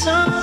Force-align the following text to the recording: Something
Something 0.00 0.39